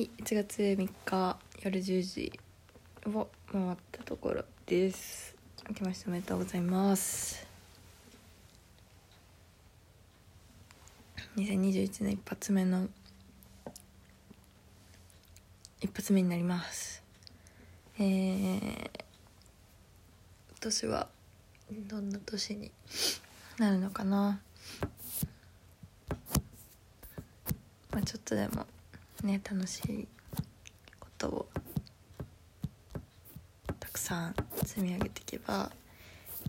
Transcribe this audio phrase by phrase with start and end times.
[0.00, 2.32] はい1月3日夜10時
[3.04, 5.36] を回ったところです。
[5.68, 7.46] 明けましておめでとうございます。
[11.36, 12.88] 2021年一発目の
[15.82, 17.02] 一発目になります。
[17.98, 18.90] えー、今
[20.60, 21.08] 年は
[21.70, 22.72] どんな年に
[23.58, 24.40] なるのかな。
[27.90, 28.66] まあちょっとでも
[29.26, 30.08] ね楽しい
[30.98, 31.48] ことを
[33.78, 34.34] たくさん
[34.64, 35.70] 積み上げていけば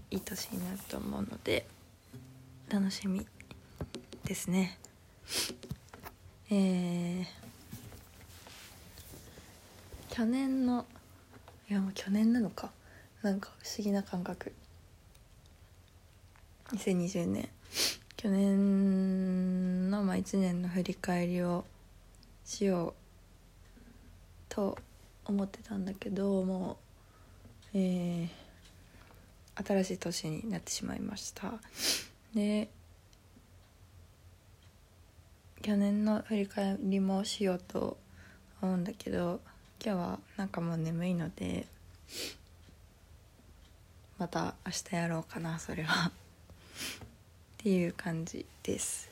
[0.09, 1.65] いい年になると思うので
[2.69, 3.25] 楽しみ
[4.25, 4.77] ですね。
[6.49, 7.25] えー、
[10.09, 10.85] 去年の
[11.69, 12.71] いやもう去年なのか。
[13.21, 14.51] なんか不思議な感覚。
[16.73, 17.49] 2020年
[18.15, 21.65] 去年のまあ1年の振り返りを
[22.51, 22.93] しよう
[24.49, 24.77] と
[25.25, 26.77] 思ってたんだけども
[27.73, 31.53] う、えー、新しい年になってしまいました。
[32.35, 32.67] で
[35.61, 37.97] 去年の振り返りもしようと
[38.61, 39.39] 思うんだけど
[39.81, 41.67] 今日はなんかもう眠いので
[44.17, 46.09] また明日やろうかなそれは。
[46.09, 46.11] っ
[47.59, 49.09] ていう感じです。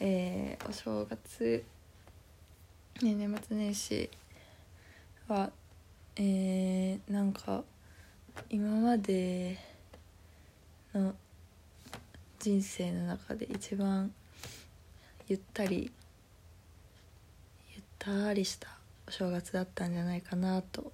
[0.00, 1.64] えー、お正月
[3.02, 4.08] ね、年末年始
[5.26, 5.50] は
[6.14, 7.64] えー、なんか
[8.48, 9.58] 今まで
[10.94, 11.12] の
[12.38, 14.12] 人生の中で一番
[15.26, 15.90] ゆったり
[17.74, 18.68] ゆったりした
[19.08, 20.92] お正月だったんじゃないかなと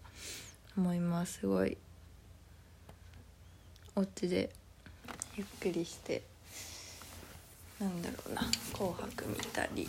[0.79, 1.41] 思います。
[1.41, 1.77] すごい
[3.95, 4.49] お家で
[5.37, 6.23] ゆっくりして
[7.79, 8.41] なんだろうな
[8.73, 9.87] 「紅白」見たり。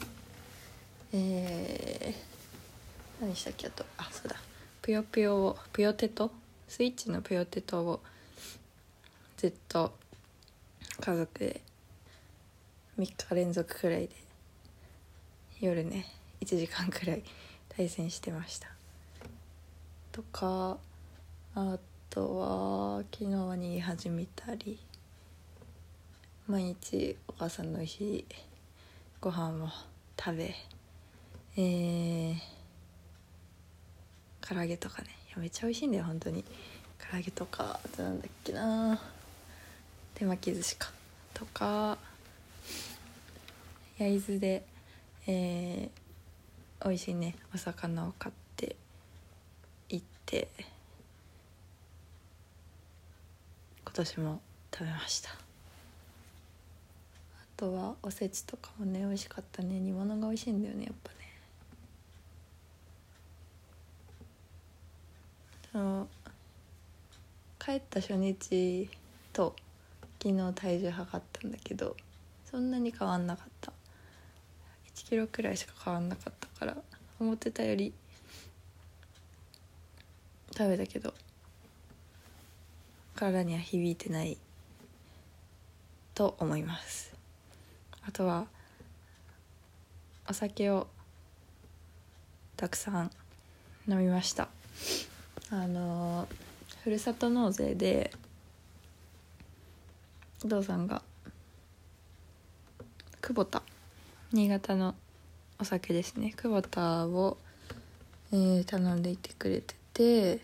[1.14, 4.38] えー、何したっけあとあそうだ。
[4.82, 6.32] ぷよぷよをぷよテト
[6.68, 8.00] スイッチのぷよテトを
[9.38, 9.94] ずっと
[11.00, 11.62] 家族で
[12.98, 14.16] 3日連続くらいで
[15.60, 16.06] 夜ね
[16.42, 17.24] 1時間くらい
[17.70, 18.68] 対戦してました。
[20.12, 20.78] とか
[21.56, 21.78] あ
[22.10, 24.80] とは昨日は逃げ始めたり
[26.48, 28.26] 毎日お母さんの美味しい
[29.20, 29.70] ご飯を
[30.20, 30.54] 食べ
[31.58, 32.36] えー、
[34.42, 36.44] 唐揚げとかねやめっちゃ美味しいんだよ本当に。
[37.12, 39.02] 唐揚げとかあとなんだっけな。
[40.16, 40.92] 手巻き寿司か。
[41.34, 41.98] とか
[43.98, 44.64] 焼津で
[45.28, 48.76] えー、美味しいねお魚を買って
[49.90, 50.48] 行って
[53.84, 54.42] 今年も
[54.74, 55.30] 食べました。
[55.32, 55.34] あ
[57.58, 59.80] とはおせちとかもね美味しかったね。
[59.80, 61.21] 煮物が美味しいんだよねやっぱね。
[65.72, 66.08] その
[67.60, 68.90] 帰った初日
[69.34, 69.56] と
[70.22, 71.96] 昨日体重測ったんだけど
[72.50, 73.72] そんなに変わんなかった。
[74.96, 76.78] 1キロくらいしか変わんなかったから
[77.20, 77.94] 思ってたより
[80.56, 81.14] 食べたけど
[83.16, 84.38] 体には響いてない
[86.14, 87.14] と思います。
[88.06, 88.48] あとは
[90.30, 90.88] お酒を
[92.58, 93.12] たくさん
[93.88, 94.50] 飲みました。
[95.54, 96.30] あの
[96.82, 98.10] ふるさと納税で
[100.46, 101.02] お父さんが
[103.22, 103.62] 久保田
[104.32, 104.96] 新潟の
[105.60, 106.34] お酒ですね。
[106.38, 107.38] 久保田を、
[108.32, 110.40] えー、頼んでいてくれてて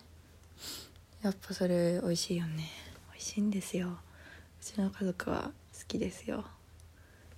[1.23, 2.69] やっぱそれ美味しいよね。
[3.13, 3.87] 美味しいんですよ。
[3.87, 3.95] う
[4.61, 6.43] ちの家族は好きですよ。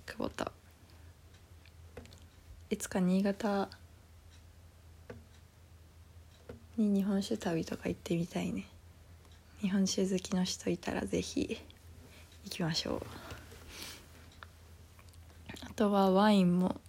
[0.06, 0.50] 久保田。
[2.68, 3.68] いつか新潟
[6.80, 8.66] に日本酒旅とか行ってみたいね。
[9.60, 11.58] 日本酒好きの人いたら是非
[12.44, 13.02] 行きましょう。
[15.66, 16.80] あとはワインも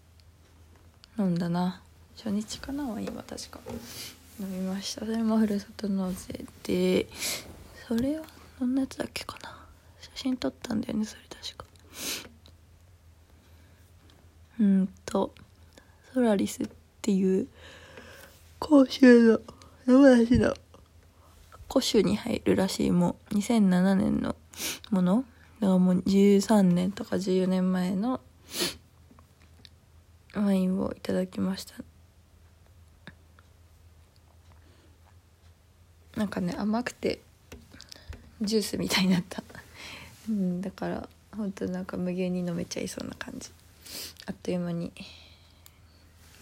[1.19, 1.81] 飲んだな。
[2.15, 3.23] 初日かなワインは。
[3.23, 3.59] 確か。
[4.39, 5.05] 飲みました。
[5.05, 7.07] それもふるさと納税で。
[7.87, 8.25] それは
[8.59, 9.57] どんなやつだっけかな。
[9.99, 11.65] 写真撮ったんだよねそれ確か。
[14.59, 15.33] うんと
[16.13, 16.67] ソラリスっ
[17.01, 17.47] ていう
[18.59, 19.39] 甲州の
[19.87, 20.53] 山梨の
[21.71, 22.91] 古酒に入るらしい。
[22.91, 24.35] もう2007年の
[24.91, 25.25] もの。
[25.59, 28.19] だからもう13年とか14年前の
[30.35, 31.75] ワインをいただきました。
[36.15, 37.21] なんかね甘くて
[38.41, 39.43] ジュースみたいになった。
[40.29, 43.49] うんだから本当なんか無限に飲めちゃいそうな感じ。
[44.27, 44.91] あっという間に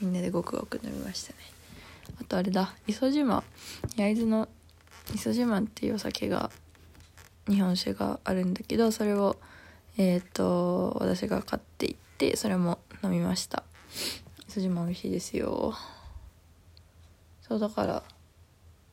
[0.01, 1.58] みんなでごくごく飲みましたね。
[2.19, 2.73] あとあれだ。
[2.87, 3.43] 磯島。
[3.95, 4.47] 焼津の
[5.13, 6.51] 磯島っていうお酒が
[7.47, 9.37] 日本酒があるんだけどそれを
[9.97, 13.63] えっ、と私が買っていってそれも飲みました。
[14.47, 15.73] 磯島美味しいですよ。
[17.41, 18.03] そうだから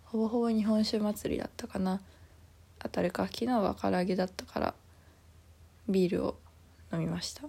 [0.05, 2.01] ほぼほぼ日本酒祭りだったかな。
[2.79, 3.27] あたりか。
[3.27, 4.75] 昨日は唐揚げだったから
[5.89, 6.37] ビールを
[6.93, 7.43] 飲みました。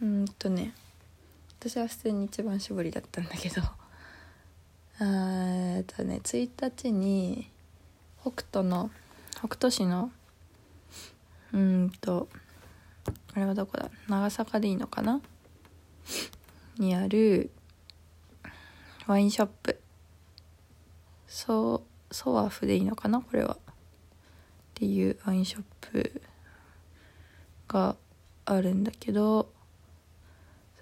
[0.00, 0.74] うんとね。
[1.64, 3.62] 私は普通に一番搾りだったんだけど。
[5.00, 7.48] えっとね1日に
[8.20, 8.90] 北斗の
[9.36, 10.10] 北斗市の
[11.52, 12.28] うんと
[13.32, 13.92] あれはどこだ？
[14.08, 15.20] 長坂でいいのかな？
[16.78, 17.52] にある
[19.06, 19.80] ワインショップ。
[21.28, 23.20] ソソワフでいいのかな？
[23.20, 23.54] これは。
[23.54, 23.74] っ
[24.74, 26.22] ていうワインショップ
[27.68, 27.94] が
[28.46, 29.48] あるんだけど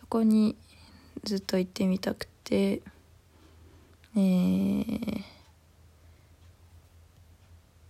[0.01, 0.57] そこに
[1.25, 2.83] ずっと行ってみたくて
[4.17, 5.23] えー、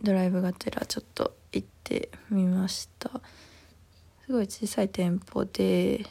[0.02, 3.10] ドライブがてらちょっと行ってみました。
[4.26, 6.04] すごい小さい店舗で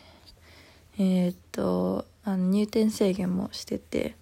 [0.98, 4.16] えー、っとあの入店制限もしてて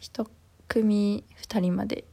[0.00, 0.26] 1
[0.66, 2.04] 組2人まで。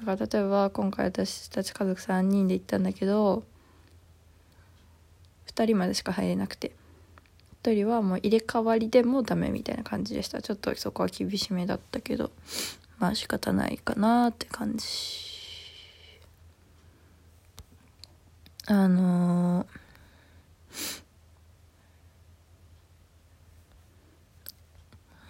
[0.00, 3.44] だから例えば今回私たち家族3人で行ったんだけど
[5.46, 6.72] 2人までしか入れなくて。
[7.64, 10.42] 1人はもう入れ替わりでもダメみたいな感じでした。
[10.42, 12.30] ちょっとそこは厳しめだったけど
[12.98, 14.86] まあ仕方ないかなって感じ。
[18.66, 19.66] あのー、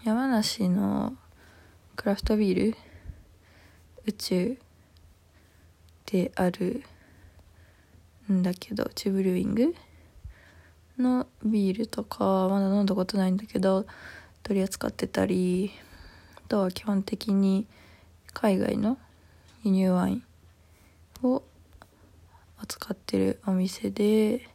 [0.04, 1.16] 山梨の
[1.94, 2.76] クラフトビール？
[4.06, 4.58] 宇宙
[6.06, 6.82] である
[8.30, 9.75] んだけど宇宙ブルーイング？
[10.99, 13.87] のビールとかまだ飲んだことないんだけど
[14.43, 15.73] 取り扱ってたり
[16.37, 17.67] あとは基本的に
[18.32, 18.99] 海外の
[19.64, 20.23] 輸入ワイン
[21.23, 21.43] を
[22.58, 24.49] 扱ってるお店で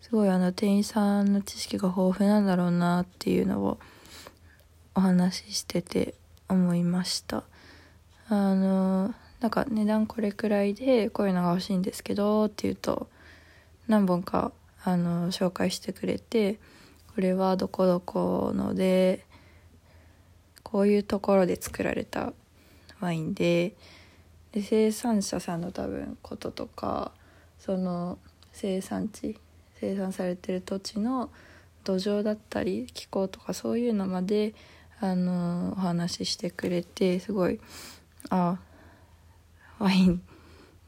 [0.00, 3.78] すごいあの店員さんの知識が豊富なんだろうなっていうのを
[4.94, 6.14] お話ししてて
[6.48, 7.44] 思いました。
[8.28, 13.08] あのなんか値段これくらいでこういうのが欲しいんですけどって言うと
[13.86, 14.52] 何本か
[14.84, 16.58] あの紹介してくれて
[17.14, 19.26] これはどこどこので
[20.62, 22.32] こういうところで作られた
[23.00, 23.74] ワインで
[24.52, 27.12] で生産者さんの多分こととか
[27.58, 28.18] その
[28.52, 29.36] 生産地
[29.80, 31.30] 生産されてる土地の
[31.84, 34.54] 土壌だったり気候とかそういうのまで
[35.00, 37.60] あのお話ししてくれてすごい
[38.30, 38.58] あ
[39.78, 40.22] ワイン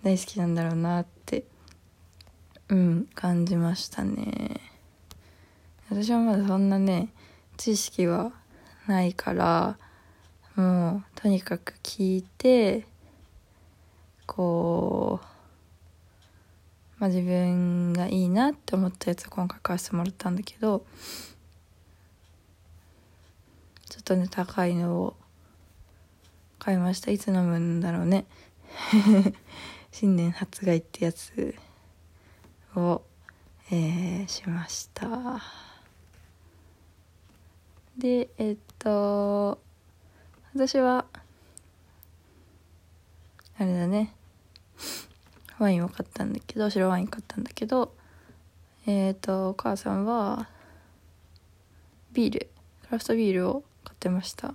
[0.03, 1.20] 大好きなんだろうなって
[2.71, 4.61] うん感じましたね。
[5.91, 7.09] 私はまだそんなね
[7.57, 8.33] 知識は
[8.87, 9.77] ないから
[10.55, 12.87] もうとにかく聞いて
[14.25, 15.27] こう
[17.01, 20.85] まあ自分がいいなって思ったやつを今回買わせてもらったんだけど
[23.89, 25.17] ちょっとね高いのを
[26.61, 27.11] 買いました。
[27.11, 28.27] いつ飲むんだろうね。
[29.91, 31.57] 新年発売ってやつ。
[32.77, 33.03] を、
[33.71, 35.43] えー、しました。
[37.99, 39.59] でえっと
[40.55, 41.05] 私は
[43.59, 44.15] あれだね。
[45.59, 47.95] ワインを買ったんだけど白ワイン買ったんだけど
[48.87, 50.49] えっ、とお母さんは
[52.13, 52.49] ビール
[52.83, 54.55] クラフトビールを買ってました。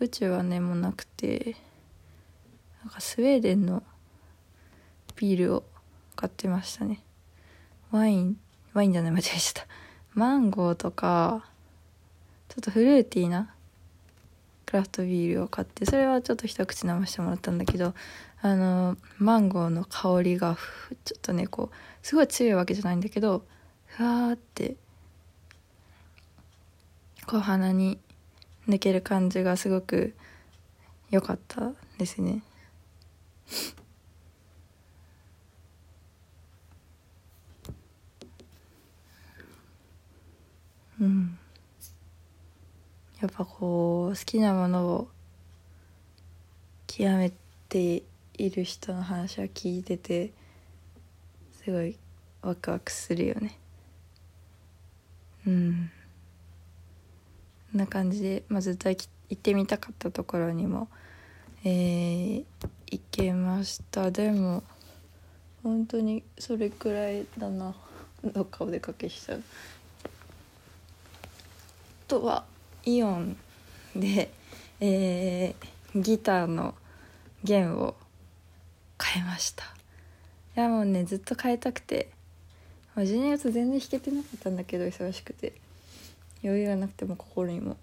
[0.00, 1.56] 宇宙はねもうなくて
[2.84, 3.82] なんかスウェーデンの
[5.16, 5.64] ビールを
[6.18, 7.00] 買ってましたね
[7.92, 8.36] ワイン
[8.74, 9.66] ワインじゃない間違えちゃった
[10.14, 11.44] マンゴーとか
[12.48, 13.54] ちょっとフルーティーな
[14.66, 17.94] クラフトビールを買ってそれはちょっと一口飲ませてもらったんだけど
[18.42, 20.56] あのマンゴーの香りが
[21.04, 23.44] ちょっとねこうすごい強いわけじゃないんだけど
[23.86, 24.74] ふわーって
[27.28, 28.00] こう鼻に
[28.68, 30.14] 抜ける感じがすごく
[31.10, 32.42] 良かったですね。
[41.00, 41.38] うん
[43.20, 45.08] やっぱこう好きなものを
[46.88, 47.32] 極め
[47.68, 48.02] て
[48.36, 50.32] いる人の話は聞いてて
[51.62, 51.96] すごい
[52.42, 53.56] ワクワクするよね。
[55.46, 55.90] うん。
[57.70, 60.88] こんな感じで、まあ、ずっと行ってみたかったところにも
[61.64, 62.44] えー、
[62.90, 64.10] 行けました。
[64.10, 64.64] でも
[65.62, 67.74] 本当にそれくらいだな。
[68.24, 69.42] どっかお出かけしちゃう
[72.08, 72.44] とは
[72.88, 73.36] イオン
[73.94, 74.30] で、
[74.80, 76.74] えー、ギターの
[77.44, 77.94] 弦を
[78.98, 79.64] 変えました。
[80.56, 82.08] いやもうねずっと変えたくて。
[82.96, 85.52] 12月全然弾けてなかったんだけど忙しくて。
[86.42, 87.76] 余裕がなくても心にも。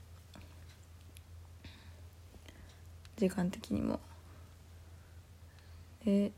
[3.17, 3.99] 時間的にも。
[6.03, 6.31] で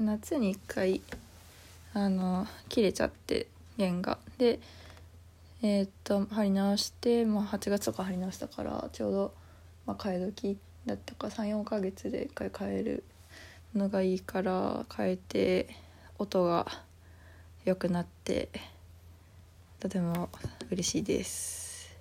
[0.00, 1.00] 夏に1回
[1.94, 4.18] あの切れちゃって弦が。
[4.38, 4.58] で
[5.64, 9.34] えー、っと貼り直して、まあ、8月とか貼り直したからちょうど、
[9.86, 13.04] まあ、替え時だったか34ヶ月で1回変える
[13.72, 15.68] のがいいから変えて
[16.18, 16.66] 音が
[17.64, 18.48] 良くなって
[19.78, 20.30] とても
[20.70, 21.96] 嬉しいです。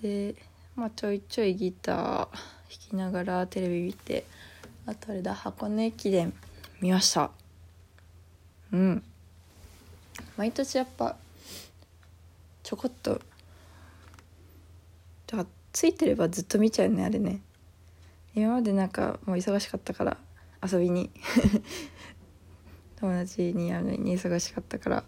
[0.00, 0.36] で
[0.76, 2.28] まあちょいちょいギター弾
[2.90, 4.24] きながらテレビ見て
[4.86, 6.32] あとあれだ箱根駅伝
[6.80, 7.32] 見ました。
[8.72, 9.02] うん。
[10.36, 11.16] 毎年やっぱ
[12.68, 13.12] ちょこっと。
[13.12, 13.18] だ
[15.30, 17.40] からついてればずっと見ちゃうねあれね。
[18.34, 20.18] 今までなんかもう忙しかったから
[20.62, 21.10] 遊びに。
[23.00, 25.04] 友達に会うのに忙しかったから。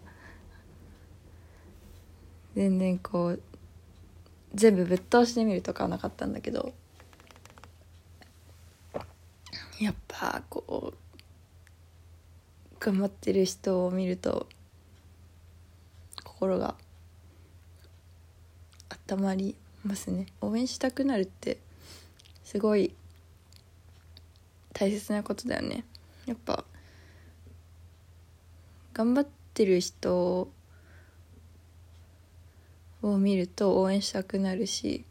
[2.55, 3.41] 全然こう
[4.55, 6.73] 全部ぶっ通してみるとかはなかったんだけど。
[9.79, 10.97] やっぱこう
[12.79, 14.47] 頑張ってる人を見ると
[16.23, 16.73] 心が
[19.09, 20.27] 温まりますね。
[20.41, 21.57] 応援したくなるって
[22.43, 22.93] すごい
[24.73, 25.85] 大切なことだよね。
[26.25, 26.63] やっぱ
[28.93, 30.49] 頑張ってる人
[33.01, 35.05] を見ると応援したくなるし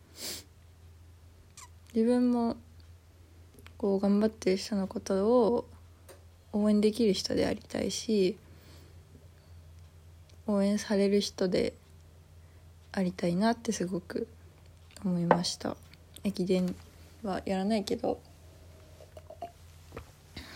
[1.94, 2.56] 自分も
[3.76, 5.66] こう頑張ってる人のことを
[6.52, 8.36] 応援できる人でありたいし
[10.46, 11.72] 応援される人で
[12.92, 14.26] ありたいなってすごく
[15.04, 15.76] 思いました。
[16.24, 16.74] 駅伝
[17.22, 18.20] はやらないけど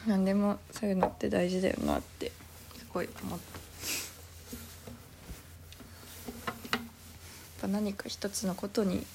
[0.07, 2.33] 何でもそういうのって大事だよなって
[2.77, 3.39] すごい思っ
[7.61, 7.69] た。
[7.69, 9.07] 何か一つのことに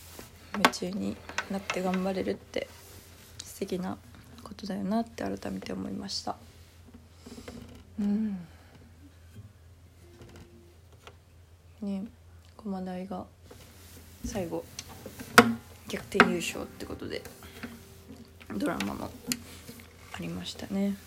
[0.53, 1.15] 夢中に
[1.51, 2.67] なって頑張れるって
[3.43, 3.95] 素敵な
[4.43, 6.35] ことだよなって改めて思いました。
[7.99, 8.39] うん。
[11.81, 12.03] ね
[12.61, 13.25] 駒大が
[14.25, 14.65] 最後
[15.87, 17.21] 逆転優勝ってことで
[18.53, 20.97] ドラマもありましたね。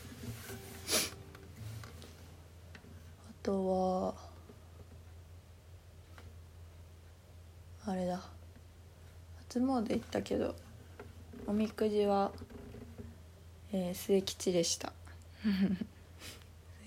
[3.29, 4.15] あと
[7.85, 8.23] はあれだ。
[9.49, 10.55] 初詣行ったけど
[11.47, 12.33] おみくじは、
[13.75, 14.91] えー、末吉でした。
[15.45, 15.53] 末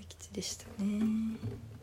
[0.10, 1.75] 吉でしたね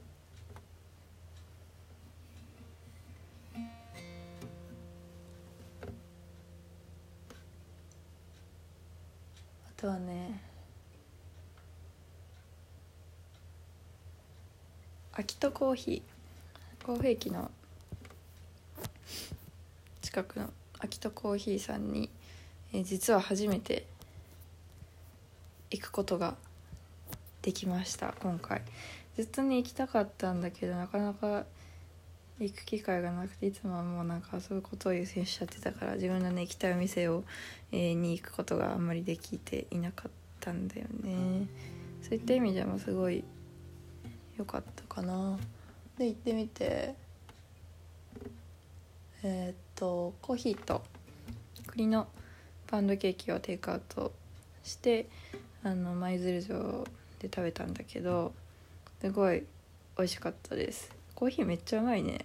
[9.82, 10.40] とはね。
[15.12, 16.86] 秋とコーヒー。
[16.86, 17.50] 甲府駅の
[20.00, 22.10] 近くの秋とコーヒーさんに、
[22.72, 23.86] えー、実は初めて
[25.70, 26.36] 行くことが
[27.40, 28.62] できました今回。
[29.16, 31.44] ずっとね行きたかったんだけどなかなか
[32.42, 37.24] 行く機会がなくていつもはもうなんかそういうことを優先しちゃってたから自分のね行きたいお店を、
[37.70, 41.46] えー、に行くことがあんまりできていなかったんだよね。
[42.02, 43.22] そういった意味でもすごい
[44.36, 45.38] 良かったかな。
[45.98, 46.94] で行ってみて
[49.22, 50.82] えー、っとコーヒーと
[51.68, 52.08] 栗の
[52.66, 54.12] パンドケーキをテイクアウト
[54.64, 55.08] して
[55.62, 56.84] あの舞鶴城
[57.20, 58.32] で食べたんだけど
[59.00, 59.44] すごい
[59.96, 60.90] 美味しかったです。
[61.14, 62.24] コーヒーめっちゃうまいね。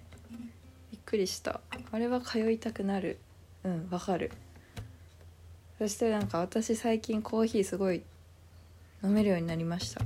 [1.07, 1.61] くりした。
[1.91, 3.17] あれは通いたくなる。
[3.63, 4.29] うんわかる。
[5.79, 8.03] そしてなんか私最近コーヒーすごい
[9.01, 10.01] 飲めるようになりました。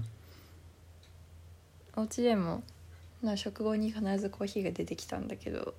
[1.96, 2.62] お家でも
[3.24, 5.74] な食後に必ずコーヒーが出てきたんだけど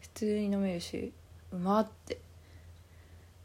[0.00, 1.12] 普通に飲めるし
[1.52, 2.18] うまって。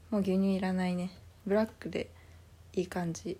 [0.09, 1.11] もう牛乳いらないね。
[1.45, 2.09] ブラックで
[2.73, 3.37] いい感じ。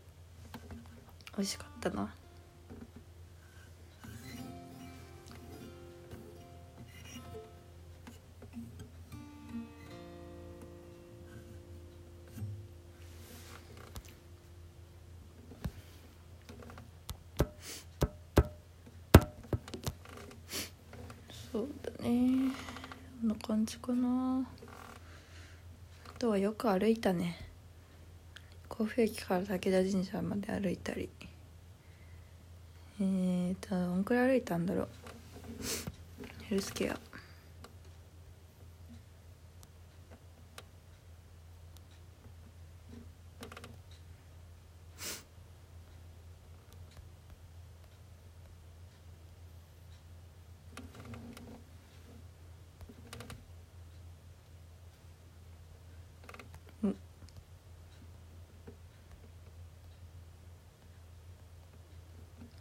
[1.36, 2.14] 美味しかったな。
[23.70, 24.40] じかな。
[26.08, 27.38] あとはよく歩いたね。
[28.68, 31.08] 甲府駅から武田神社まで歩いたり。
[33.00, 34.88] えーとどんくらい歩いたんだろう。
[36.46, 37.09] ヘルスケア。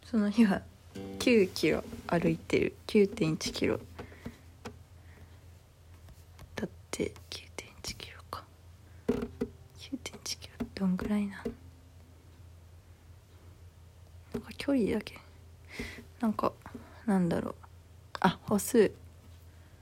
[0.09, 0.63] その日は
[1.19, 2.73] 9キロ歩いてる。
[2.87, 3.79] 9.1キロ。
[6.55, 8.43] だって9.1キロか。
[9.07, 11.27] 9.1キロどんぐらいな？
[11.27, 11.43] ん
[14.33, 15.19] なんか距離だけ。
[16.19, 16.53] なんか
[17.05, 17.55] なんだろう。
[18.21, 18.91] あ歩数。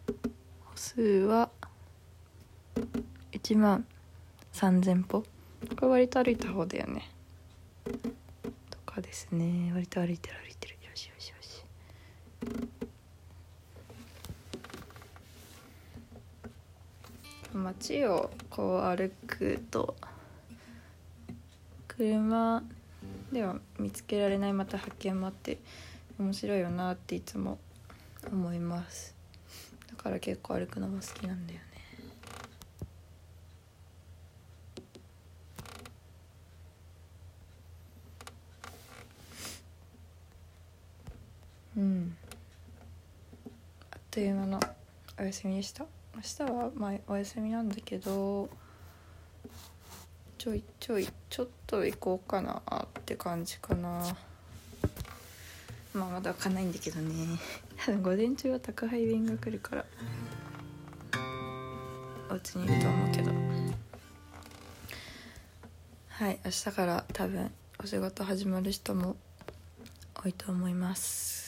[0.07, 1.49] 歩数は
[3.31, 3.85] 1万
[4.51, 5.23] 3000歩。
[5.79, 7.09] これ割と歩いた方だよね。
[9.17, 9.71] ですね。
[9.73, 10.73] 割と歩いてる歩いてる。
[10.75, 11.63] よしよしよし。
[17.53, 19.95] 街をこう歩くと
[21.87, 22.61] 車
[23.31, 25.57] では見つけられないまた発見もあって
[26.19, 27.57] 面白いよなっていつも
[28.31, 29.15] 思います。
[29.89, 31.66] だから結構歩くのも好きなんだよね。
[41.77, 42.17] うん。
[43.91, 44.59] あっという間の
[45.19, 45.85] お休みでした。
[46.15, 48.49] 明日はまあお休みなんだけど
[50.39, 54.03] ちょいちょいちょっと行こうかなって感じかな。
[55.93, 57.37] まあまだ開かないんだけどね。
[57.85, 59.85] 多分午前中は宅配便が来るから
[62.31, 63.31] お家にいると思うけど。
[66.09, 69.15] はい明日から多分お仕事始まる人も
[70.15, 71.46] 多いと思います。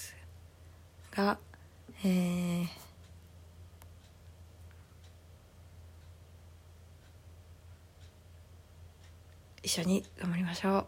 [1.11, 1.37] が
[2.03, 2.67] えー、
[9.63, 10.86] 一緒に頑張りましょう。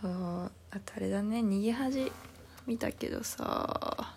[0.00, 0.12] そう
[0.70, 1.40] あとあれだね。
[1.40, 2.12] 逃げ恥
[2.66, 4.14] 見たけどさ。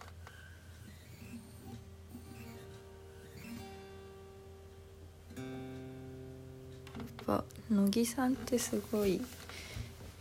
[5.36, 5.43] や
[7.36, 9.21] っぱ乃木さんってすごい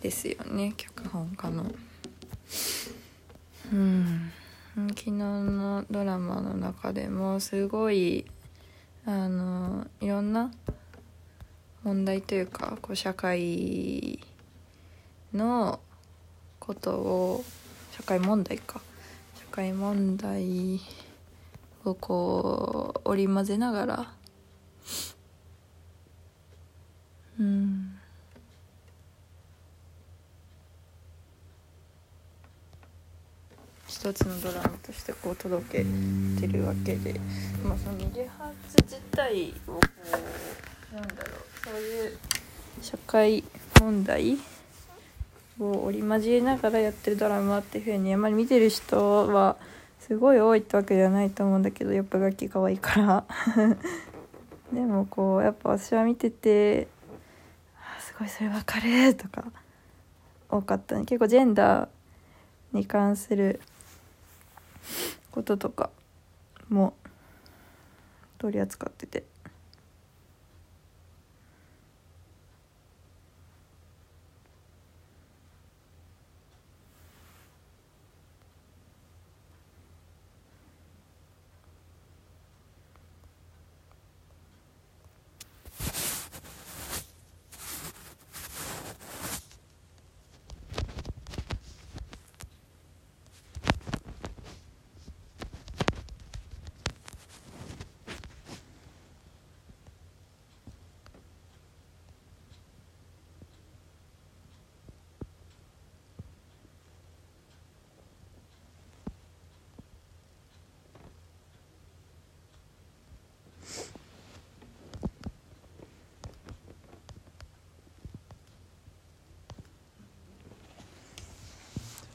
[0.00, 0.72] ですよね。
[0.76, 1.70] 脚本家の。
[3.72, 4.32] うん。
[4.90, 8.26] 昨日のドラマの中でもすごい
[9.04, 10.52] あのいろんな
[11.82, 14.20] 問題というかこう社会
[15.32, 15.80] の
[16.60, 17.44] ことを
[17.92, 18.80] 社会問題か。
[19.36, 20.80] 社会問題
[21.84, 24.12] をこう織り交ぜながら。
[27.40, 27.87] うん。
[33.98, 35.86] 一つのドラマとしてこう届け
[36.40, 37.14] てるわけで、
[37.64, 39.80] まあ、その理髪自体をこ
[40.92, 42.18] うなんだろうそういう
[42.80, 43.42] 社会
[43.80, 44.38] 問題
[45.58, 49.56] を織り交えながらやってるドラマっていうふうにあんまり見てる人は
[49.98, 53.24] すごい多いってわけではないと思うんだけどやっぱ楽器可愛いから。
[54.72, 56.86] でもこうやっぱ私は見てて
[57.74, 59.46] 「あすごいそれわかる」とか
[60.48, 61.04] 多かったね。
[61.04, 61.88] 結構ジェンダー
[62.72, 63.60] に関する
[65.30, 65.90] こととか
[66.68, 66.94] も
[68.38, 69.24] 取り扱ってて。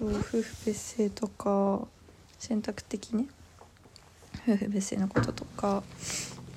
[0.06, 1.88] 夫婦別姓とか
[2.38, 3.28] 選択的ね
[4.48, 5.82] 夫婦別姓のこととか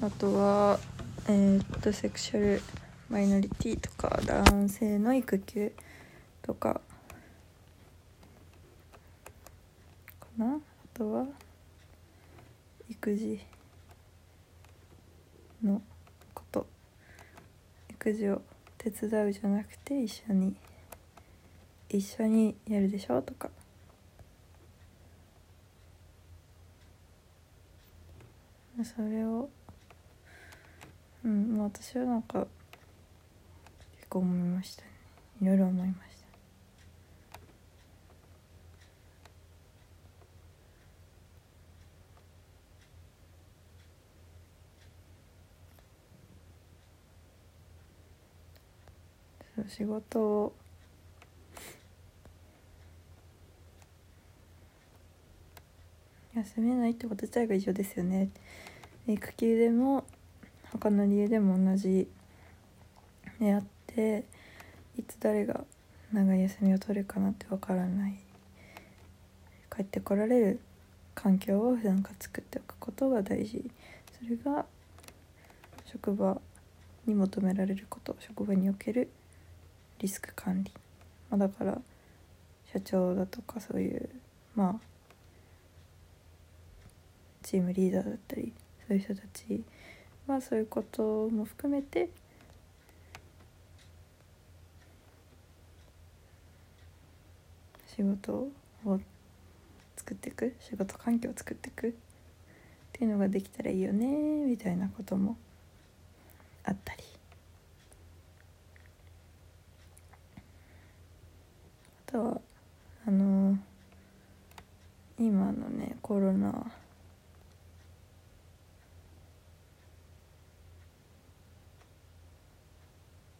[0.01, 0.81] あとは
[1.29, 2.61] えー、っとセクシャル
[3.09, 5.73] マイノリティとか男性の育休
[6.43, 6.81] とか
[10.21, 10.57] かな？
[10.57, 10.59] あ
[10.93, 11.27] とは
[12.91, 13.41] 育児
[15.63, 15.81] の
[16.35, 16.67] こと。
[17.91, 18.43] 育児を
[18.79, 20.55] 手伝うじゃなくて一緒に
[21.89, 23.23] 一緒にやるでしょ？
[23.23, 23.49] とか。
[28.85, 29.49] それを
[31.25, 32.47] うん私はなんか
[33.97, 34.89] 結構思いましたね。
[35.41, 36.07] いろいろ思いました。
[49.69, 50.55] 仕事を
[56.47, 58.29] 休めないってこと自体が異常ですよね。
[59.09, 60.05] 育休でも
[60.73, 62.07] 他の理由でも同じ
[63.41, 64.25] であって
[64.97, 65.65] いつ誰が
[66.13, 68.19] 長い休みを取るかなってわからない。
[69.75, 70.61] 帰ってこられる
[71.17, 73.69] 環境を普段から作っておくことが大事。
[74.17, 74.65] それが
[75.85, 76.41] 職場
[77.07, 79.11] に求められること職場における
[79.99, 80.73] リスク管理、
[81.29, 81.81] まあ、だから
[82.73, 84.09] 社長だとかそういう
[84.55, 84.96] まあ
[87.47, 88.53] チームリーダーだったり
[88.89, 89.63] そういう人たち
[90.27, 92.09] まあそういうことも含めて
[97.87, 98.33] 仕事
[98.85, 99.01] を
[99.97, 101.93] 作っていく仕事環境を作っていくっ
[102.93, 104.09] ていうのができたらいいよね
[104.45, 105.37] みたいなことも
[106.65, 107.05] あったり
[112.09, 112.41] あとは
[113.07, 113.57] あの
[115.17, 116.73] 今のねコロナ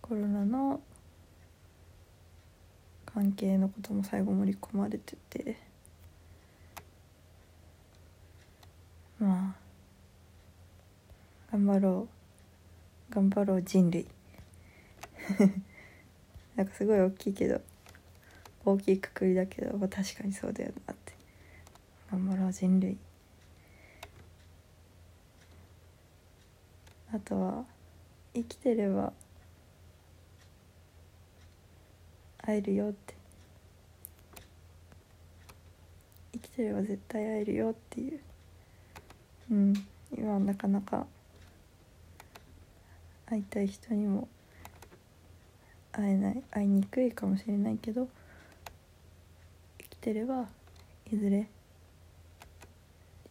[0.09, 0.81] コロナの
[3.05, 5.57] 関係のことも最後盛り込まれてて
[9.19, 9.67] まあ
[11.53, 12.09] 頑張ろ
[13.11, 14.07] う頑張ろう人類。
[16.57, 17.61] なんかすごい大きいけど
[18.65, 21.13] 大きいくくりだけど、まあ、確かにそうだよなって。
[22.11, 22.99] 頑張ろう人類。
[27.13, 27.65] あとは
[28.35, 29.13] 生きてれば
[32.47, 33.15] 会えるよって。
[36.33, 38.21] 生きてれば絶対会えるよっていう。
[39.51, 39.75] うん。
[40.17, 41.07] 今はなかなか
[43.27, 44.29] 会いたい人にも
[45.91, 46.43] 会えない。
[46.53, 48.09] 会いにくいかもしれないけど
[49.79, 50.47] 生きてれば
[51.11, 51.49] いずれ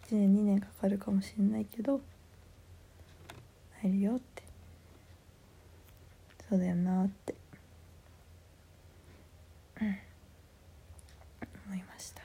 [0.10, 2.02] 1年2年かかるかもしれないけど
[3.82, 4.44] 会えるよって。
[6.50, 7.34] そうだよなって
[11.68, 12.22] 思いました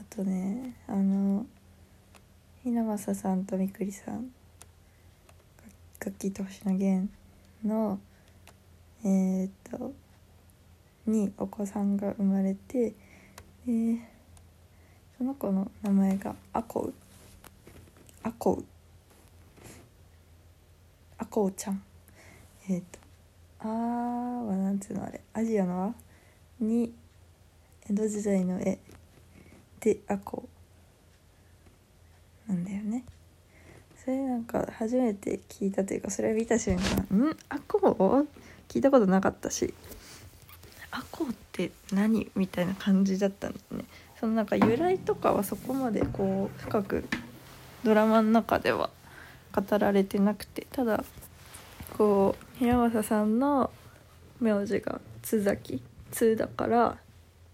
[0.00, 1.46] あとねあの
[2.64, 4.32] ひなまさんとみくりさん
[6.04, 7.08] 楽器と星野源
[7.64, 8.00] の
[9.04, 9.92] えー、っと
[11.06, 12.94] にお子さんが生まれて
[13.64, 13.98] で
[15.16, 16.94] その子の名前がアコウ。
[18.24, 18.64] アコウ。
[21.18, 21.82] アコウちゃん。
[22.68, 22.98] えー、っと
[23.60, 25.20] あーはなんつうのあれ。
[25.32, 25.94] アジアの「あ」
[26.58, 26.92] に
[27.88, 28.80] 江戸時代の絵。
[29.80, 30.48] でアコ
[32.46, 33.04] なんだよね。
[34.02, 37.36] それなんか初めて聞いたというかそれを見た瞬間「ん？
[37.50, 37.78] アコ
[38.68, 39.74] 聞いたことなかったし
[40.90, 43.84] 「アコって何?」みたいな感じだったんだね。
[44.18, 47.04] そのなんか由来とかはそこまでこう深く
[47.84, 48.90] ドラマの中では
[49.54, 51.04] 語られてなくてただ
[51.96, 53.70] こう平正さんの
[54.40, 56.98] 名字が津崎津だから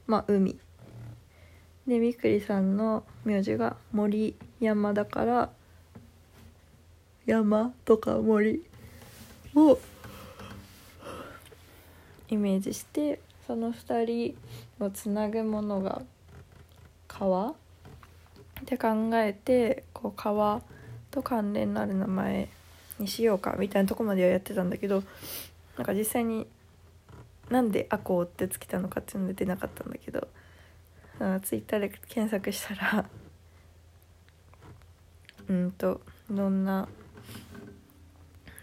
[0.06, 0.58] まあ海。
[1.86, 5.50] でみくりさんの名字が森山だから
[7.26, 8.62] 山とか森
[9.54, 9.78] を
[12.28, 14.34] イメージしてその2
[14.78, 16.02] 人をつなぐものが
[17.06, 17.50] 川？
[17.50, 17.54] っ
[18.66, 20.62] て考えてこう川
[21.10, 22.48] と関連のある名前
[22.98, 25.02] にしようかみたいなとこまではやってたんだけど
[25.76, 26.46] なんか実際に
[27.50, 30.28] なんで「アコー」ってつけたのかっていうので出なかったんだけど
[31.42, 33.04] ツイッターで検索したら
[35.48, 36.00] うんと
[36.30, 36.88] どんな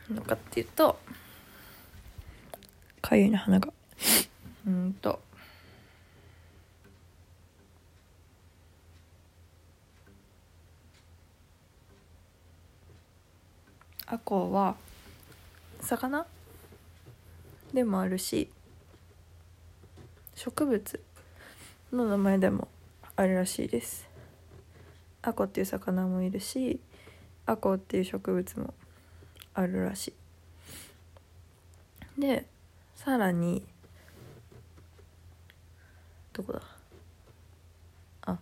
[0.10, 1.00] のかっていうと
[3.02, 3.74] かゆいな鼻が。
[4.68, 5.20] うんと
[14.06, 14.76] アコウは
[15.80, 16.28] 魚？
[17.74, 18.52] でもあるし
[20.36, 21.00] 植物？
[21.92, 22.68] の名前でも
[23.16, 24.08] あるらしいです。
[25.22, 26.80] アコっていう魚もいるし
[27.46, 28.74] アコっていう植物も
[29.54, 30.14] あるらし
[32.18, 32.22] い。
[32.22, 32.46] で
[32.96, 33.66] さらに
[36.34, 36.62] どこだ？
[38.22, 38.38] あ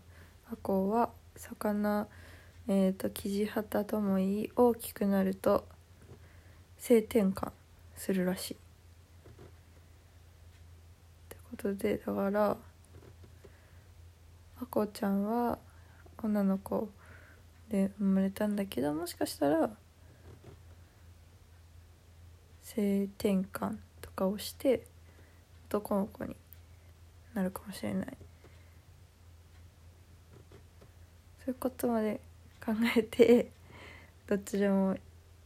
[0.52, 2.08] あこは魚
[2.68, 5.68] えっ、ー、とキジハタともいい大きくなると
[6.78, 7.52] 性転換
[7.96, 8.54] するらしい。
[8.54, 8.58] っ
[11.30, 12.58] てことでだから
[14.62, 15.58] あこちゃんは
[16.22, 16.90] 女の子
[17.70, 19.70] で生まれたんだけどもしかしたら
[22.62, 24.86] 性転換とかをして
[25.70, 26.36] 男の子に
[27.34, 28.18] なるかもしれない。
[31.40, 32.20] そういうことまで
[32.64, 33.52] 考えて
[34.28, 34.96] どっちでも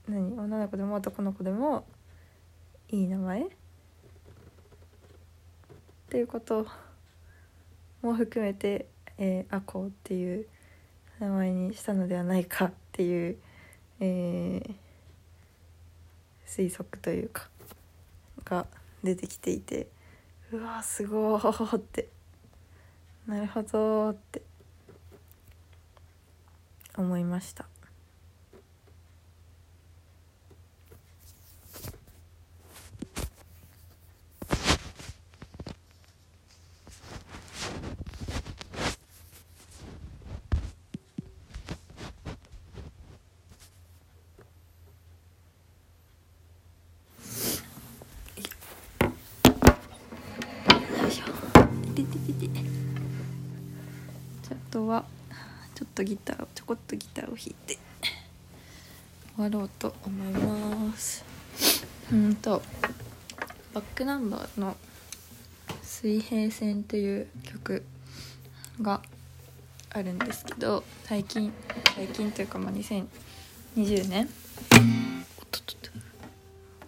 [0.09, 1.85] 何女の子でも男の子でも
[2.89, 3.43] いい名前？
[3.43, 3.45] っ
[6.09, 6.65] ていうこと
[8.01, 10.45] も含めてえー、アコっていう
[11.19, 13.37] 名前にしたのではないかっていう、
[13.99, 14.73] えー、
[16.45, 17.49] 推測というか
[18.45, 18.65] が
[19.03, 19.87] 出てきていて
[20.51, 22.09] うわすごーって
[23.27, 24.41] なるほどって
[26.95, 27.72] 思いました。
[54.73, 55.05] とは
[55.75, 57.77] ちょっとギターをちょこっとギターを弾いて
[59.35, 61.23] 終わろうと思います。
[62.11, 62.59] うんと
[63.75, 64.75] バックナンバーの
[65.83, 67.83] 「水平線」っていう曲
[68.81, 69.03] が
[69.91, 71.53] あるんですけど最近
[71.95, 74.27] 最近というかまあ2020年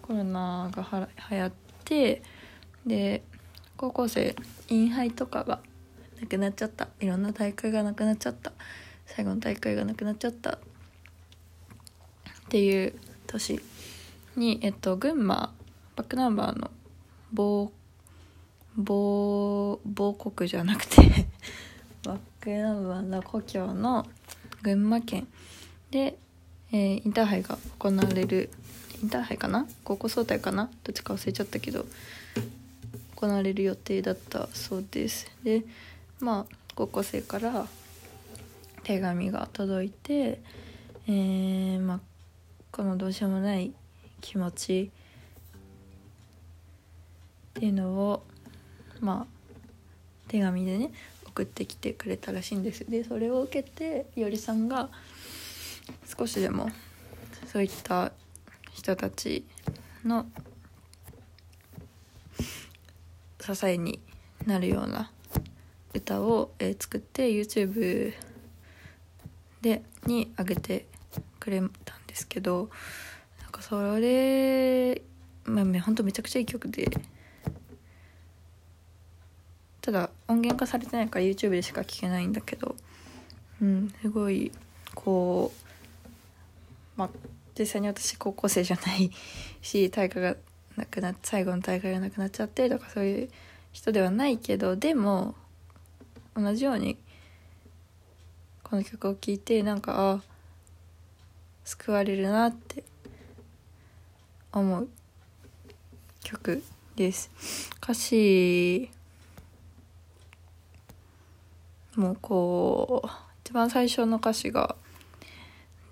[0.02, 1.52] コロナがは流行っ
[1.84, 2.22] て
[2.84, 3.22] で
[3.76, 4.34] 高校生
[4.68, 5.60] インハイとかが
[6.20, 6.88] なくなっちゃった。
[7.00, 8.52] いろんな大会がなくなっちゃった。
[9.06, 10.50] 最後の大会がなくなっちゃった。
[10.52, 10.58] っ
[12.48, 12.94] ていう
[13.26, 13.60] 年
[14.36, 15.52] にえっと群馬
[15.96, 16.70] バックナンバーの
[17.32, 17.72] 某
[18.76, 20.96] 某某国じゃなくて
[22.04, 24.06] バックナンバーの故郷の
[24.62, 25.26] 群馬県
[25.90, 26.18] で、
[26.70, 28.50] えー、インターハイが行われる
[29.02, 29.66] インターハイかな？
[29.82, 30.70] 高校総体かな？
[30.84, 31.84] どっちか忘れちゃったけど
[33.16, 35.26] 行われる予定だったそうです。
[35.42, 35.64] で
[36.20, 37.66] まあ高校生から
[38.82, 40.40] 手紙が届いて、
[41.06, 42.00] えー、まあ
[42.72, 43.72] このどうしようもない
[44.20, 44.90] 気持ち
[47.56, 48.22] っていうのを
[49.00, 49.26] まあ
[50.28, 50.92] 手紙でね
[51.26, 52.88] 送ってきてくれたらしいんです。
[52.90, 54.88] でそれを受けていおりさんが
[56.18, 56.70] 少しでも
[57.46, 58.12] そういった
[58.72, 59.44] 人たち
[60.04, 60.26] の
[63.40, 64.00] 支えに
[64.46, 65.10] なるような
[65.96, 68.12] 歌を、えー、作って YouTube
[69.62, 70.86] でに上げて
[71.40, 72.70] くれたんですけど
[73.42, 75.02] なんかそれ
[75.44, 76.90] まあほんとめちゃくちゃいい曲で
[79.80, 82.74] ただ音源化されてないから YouTube でしか聴けないんだけど
[83.62, 84.50] うんすごい
[84.94, 87.10] こうまあ
[87.58, 89.10] 実際に私高校生じゃない
[89.62, 90.36] し大会が
[90.76, 93.28] なくな最後の大会がなくなっちゃってとかそういう
[93.72, 95.34] 人ではないけどでも
[96.36, 96.98] 同じように
[98.62, 100.20] この曲を聴いてなんかあ
[101.64, 102.84] 救われるなって
[104.52, 104.88] 思う
[106.22, 106.62] 曲
[106.94, 107.30] です。
[107.82, 108.90] 歌詞
[111.94, 113.08] もうこう
[113.44, 114.76] 一番最初の歌詞が「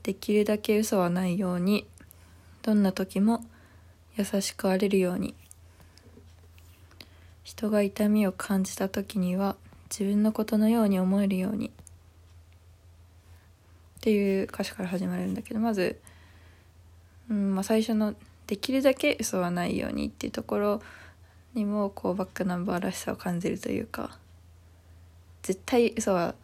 [0.04, 1.86] できるだけ嘘はないように
[2.62, 3.42] どんな時も
[4.16, 5.34] 優しくあれるように
[7.42, 9.56] 人が痛みを感じた時には
[9.90, 11.68] 自分のことのように思えるように。
[11.68, 11.70] っ
[14.00, 15.98] ていう歌詞から始まるんだけどまず、
[17.30, 18.14] うんまあ、最初の
[18.46, 20.82] 「できるだけ嘘はないように」っていうところ
[21.54, 24.18] にもこうバックナンバーらしさを感じるというか
[25.42, 26.34] 絶対嘘は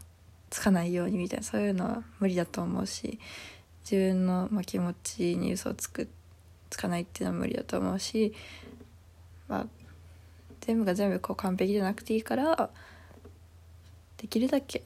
[0.49, 3.19] つかないようにみたいなそういうのは無理だと思うし
[3.83, 6.09] 自分の、まあ、気持ちに嘘をつく
[6.71, 8.33] つかないっていうのは無理だと思うし、
[9.49, 9.67] まあ、
[10.61, 12.71] 全部が全部こう完璧じゃなくていいから
[14.21, 14.83] できるだけ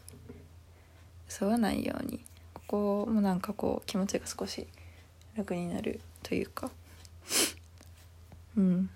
[1.29, 2.21] 急がないように
[2.53, 4.69] ここもなんかこう気持ちが少し
[5.37, 6.71] 楽になるというか。
[8.57, 8.91] うん。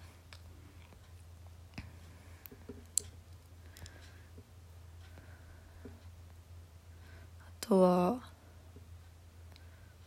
[7.40, 8.20] あとは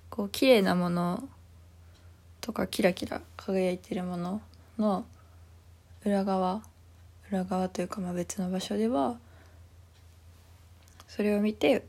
[0.09, 1.27] こう綺麗なもの
[2.39, 4.41] とかキラキラ輝いてるもの
[4.77, 5.05] の
[6.05, 6.63] 裏側
[7.29, 9.19] 裏側というかまあ別の場所では
[11.13, 11.83] それを見て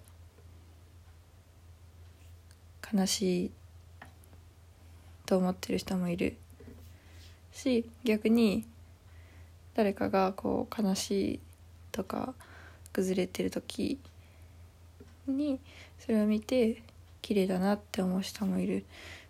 [2.92, 3.50] 悲しい
[5.24, 6.36] と思ってる人もいる。
[7.52, 8.66] し逆に
[9.74, 11.40] 誰かがこう悲しい
[11.92, 12.34] とか
[12.92, 14.00] 崩れてる時
[15.28, 15.60] に
[16.00, 16.82] それを見て
[17.20, 18.84] 綺麗だなって思う人もいる。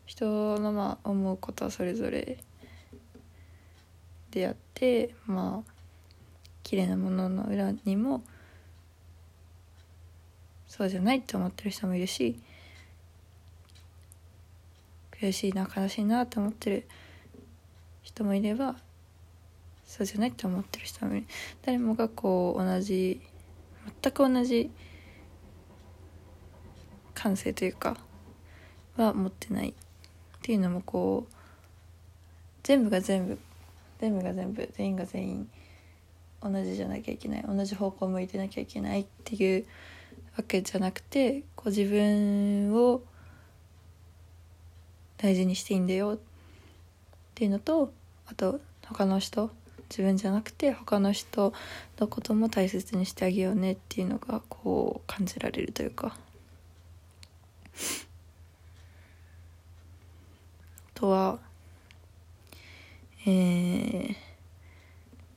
[0.07, 2.39] 人のまあ思うことはそれぞれ
[4.31, 5.73] であってまあ
[6.63, 8.23] 綺麗なものの裏にも
[10.73, 12.41] そうじゃないって思ってる人もいるし
[15.21, 16.89] 悔しいな悲しいなって思ってる
[18.03, 18.77] 人もいれば
[19.85, 21.27] そうじゃないって思ってる人もいる。
[21.61, 23.21] 誰もがこう同じ
[24.03, 24.71] 全く同じ
[27.13, 27.99] 感性というか
[28.97, 29.75] は持ってないっ
[30.41, 31.35] ていうのもこう
[32.63, 33.39] 全部が全部
[34.01, 35.51] 全部が全部全員が全員
[36.43, 39.67] 同じじゃなきゃいけない同じ方向向いてなきゃいけないっていう
[40.37, 43.03] わけじゃなくてこう自分を
[45.19, 46.19] 大事にしていいんだよっ
[47.35, 47.93] ていうのと
[48.27, 49.51] あと他の人
[49.89, 51.53] 自分じゃなくて他の人
[51.99, 56.17] のことも大切にしてあげようねっていうのがこう感じられるというか。
[60.95, 61.39] とは
[63.25, 64.17] えー、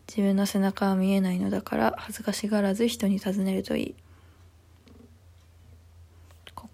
[0.08, 3.96] 自分の背中は見えないのだから恥ずかしがらず人に尋ねるといい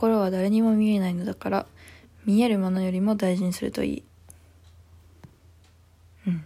[0.02, 1.66] 心は誰にも見えないのだから
[2.26, 4.04] 見えるものよりも大事にするといい。
[6.26, 6.44] うん。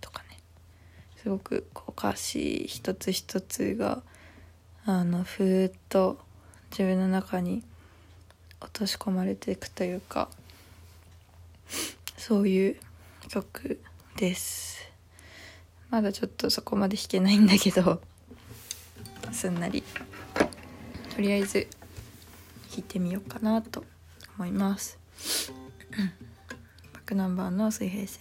[0.00, 0.38] とかね。
[1.22, 4.02] すごくこう歌詞一つ一つが
[4.84, 6.18] あのふーっと
[6.72, 7.62] 自分の中に
[8.60, 10.28] 落とし込まれていくというか
[12.16, 12.76] そういう
[13.28, 13.80] 曲
[14.16, 14.90] です。
[15.88, 18.02] まだちょっとそこまで弾けないんだけど。
[19.32, 19.82] すんなり。
[21.14, 21.66] とりあえず
[22.70, 23.84] 弾いてみようかなと
[24.36, 24.98] 思います。
[26.92, 28.20] バックナンバーの水平線。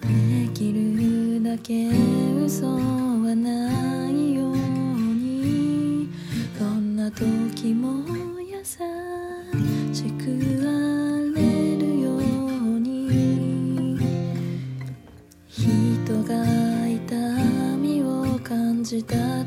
[0.00, 1.88] できるだけ
[2.44, 6.10] 嘘はないように。
[6.58, 8.04] こんな時も
[8.40, 8.64] 優
[9.94, 10.65] しく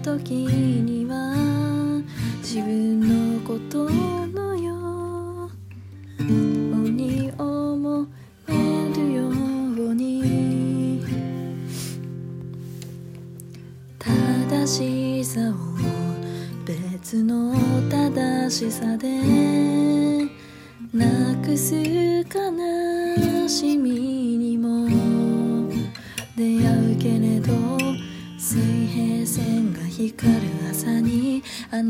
[0.01, 1.35] 時には
[2.37, 2.99] 自分
[3.35, 3.89] のこと
[4.33, 5.49] のよ
[6.19, 6.23] う
[6.89, 8.07] に思
[8.47, 8.51] え
[8.95, 11.03] るように。
[13.99, 15.53] 正しさを
[16.65, 17.53] 別の
[17.89, 19.19] 正しさで
[20.93, 22.48] なくす悲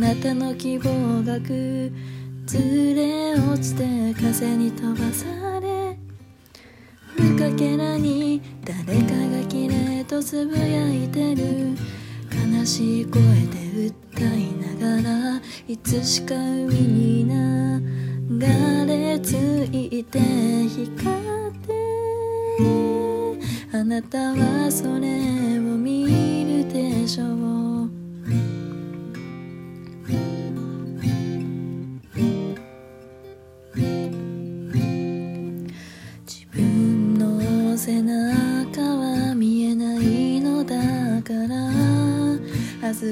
[0.09, 1.91] なたの希望が崩
[2.95, 3.83] れ落ちて
[4.15, 5.95] 風に飛ばされ
[7.15, 11.77] 無かけらに誰かがきれいとつぶやいてる。
[12.59, 17.25] 悲しい声で歌いながらいつしか海に
[18.29, 18.39] 流
[18.87, 19.35] れ着
[19.71, 20.89] いて光
[21.49, 21.73] って
[23.77, 26.05] あなたはそれを見
[26.63, 27.25] るでしょ
[27.75, 27.78] う。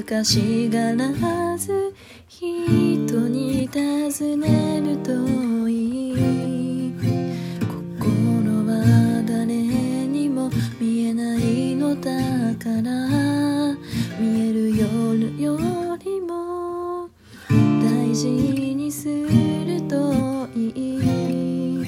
[0.08, 1.94] かしがらず
[2.28, 6.94] 人に尋ねるといい
[7.60, 10.50] 心は誰にも
[10.80, 12.10] 見えないのだ
[12.56, 13.76] から
[14.18, 15.58] 見える夜よ
[15.98, 17.10] りも
[17.52, 21.86] 大事にするといい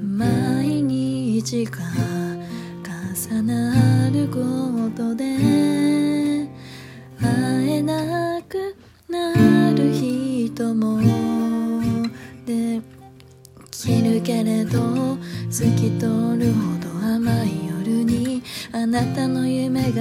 [0.00, 2.15] 毎日が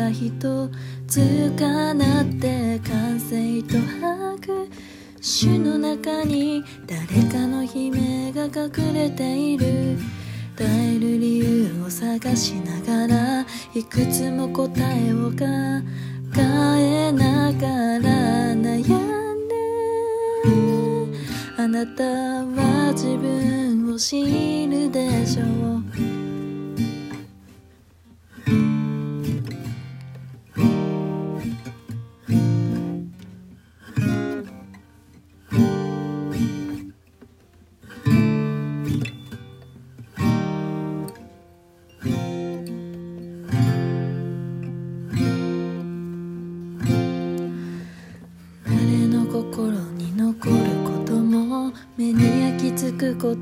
[0.06, 0.70] 夢が一
[1.08, 4.70] つかなって完成と拍
[5.22, 9.98] 手の中に誰かの悲鳴が隠れている。
[10.56, 15.44] 耐える理由を探しながらいくつも答えをか
[16.80, 17.68] えなが
[18.00, 18.10] ら
[18.56, 18.74] 悩んで
[21.58, 26.45] あなたは自分を知るでしょう。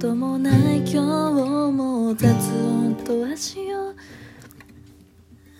[0.04, 3.94] ともない今日も雑音と足を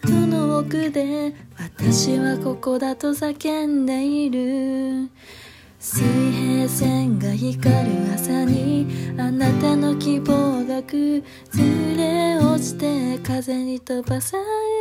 [0.02, 5.10] 戸の奥で私はここだと叫んでいる。
[5.80, 8.86] 水平線が光る朝に
[9.18, 11.24] あなたの希望が崩
[11.96, 14.36] れ落ちて風に飛ばさ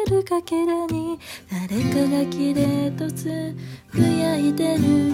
[0.08, 3.54] れるかけらに誰かが綺麗とつ
[3.92, 5.12] ぶやいてる。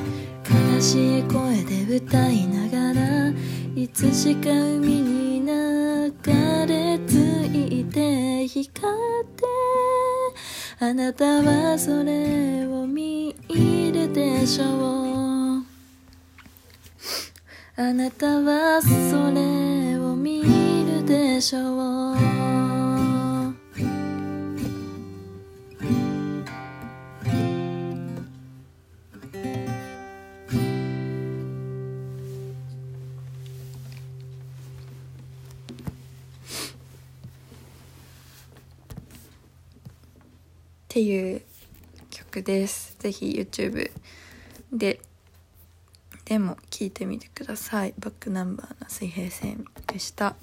[0.48, 2.57] 悲しい声で歌いな
[3.78, 6.12] いつしか海に流
[6.66, 9.44] れ着いて光って
[10.80, 15.64] あなたはそれを見るでしょう。
[17.76, 18.88] あなたはそ
[19.30, 22.37] れを見るでしょう。
[40.88, 41.42] っていう
[42.08, 42.96] 曲です。
[42.98, 43.92] ぜひ YouTube
[44.72, 45.00] で
[46.24, 47.92] でも聞いてみてください。
[47.98, 50.34] バックナンバーの水平線でした。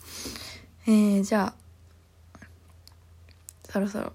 [0.85, 2.45] えー、じゃあ
[3.67, 4.13] そろそろ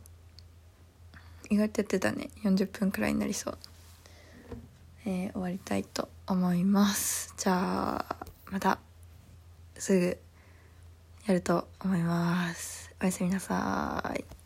[1.51, 2.31] 意外とやってたね。
[2.45, 3.59] 40分くらいになりそう。
[5.05, 7.35] えー、終わりたいと思います。
[7.39, 8.78] じゃあまた
[9.76, 10.18] すぐ
[11.26, 12.95] やると思います。
[13.03, 14.39] おやすみなさい。